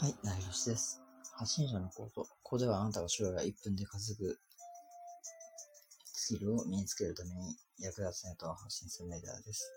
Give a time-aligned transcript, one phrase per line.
[0.00, 1.02] はい、なりよしです。
[1.36, 2.22] 発信者のコード。
[2.22, 4.34] ここではあなたが将来1分で稼ぐ
[6.04, 9.70] スキルを身につけるために役立つネタを発信するメディアです。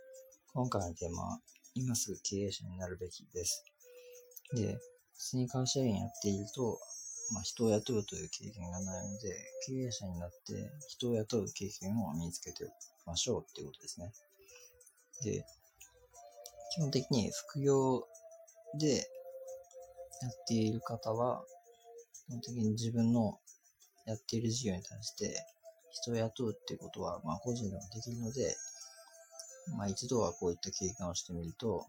[0.54, 1.40] 今回のテーマは、
[1.76, 3.66] 今すぐ経営者になるべきです。
[4.54, 4.80] で、
[5.12, 6.80] 普通に会社員やっていると、
[7.34, 9.36] まあ、人を雇うという経験がないので、
[9.68, 12.66] 経営者になって人を雇う経験を身につけて
[13.06, 14.14] ましょうっていうことですね。
[15.22, 15.46] で、
[16.76, 18.08] 基本的に副業
[18.80, 19.06] で
[20.24, 21.44] やっている方は、
[22.28, 23.38] 基本的に自分の
[24.06, 25.36] やっている事業に対して
[25.92, 28.56] 人を雇うっていうことは、まあ個人でもできるので、
[29.78, 31.86] まあ一度はこういった経験をしてみると、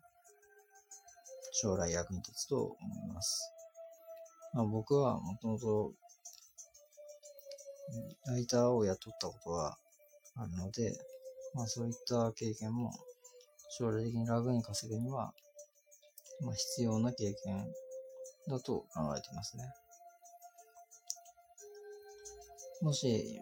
[1.52, 2.75] 将来役に立つと思
[3.09, 3.52] います。
[4.53, 5.92] まあ僕はもともと、
[8.27, 9.77] ライターを雇ったことが
[10.37, 10.92] あるので、
[11.55, 12.92] まあそういった経験も
[13.78, 15.33] 将来的に楽に稼ぐには、
[16.41, 17.64] まあ必要な経験
[18.48, 19.65] だと考えてますね。
[22.83, 23.41] もし、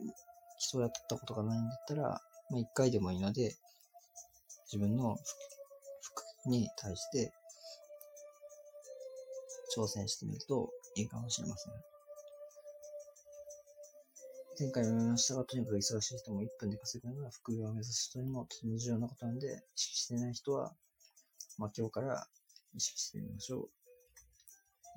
[0.58, 2.02] 人を雇ったことがないんだったら、
[2.50, 3.56] まあ、一回でもいいので、
[4.66, 5.16] 自分の
[6.00, 7.32] 服に対して
[9.76, 11.72] 挑戦してみるといいかもしれません。
[14.60, 20.72] 前回も言いましたが、とにかく忙しい人も1分で稼ぐのは副業を目指す人にもとても重要なことなので、意識していない人は、
[21.58, 22.26] まあ今日から
[22.74, 23.81] 意識してみましょう。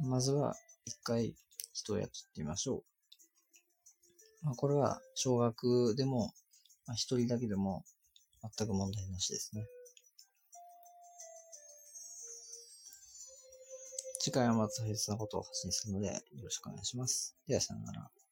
[0.02, 1.36] まずは、一回
[1.74, 2.84] 人を雇ってみましょ
[4.44, 4.46] う。
[4.46, 6.34] まあ、これは小学でも、
[6.86, 7.84] まあ、一人だけでも
[8.58, 9.66] 全く問題なしですね。
[14.20, 17.36] 次回はまた大切なことを発信するのでよろしくお願いします。
[17.48, 18.25] ではさよなら。